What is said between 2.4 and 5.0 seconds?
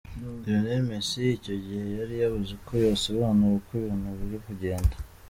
uko yasobanura uko ibintu biri kugenda.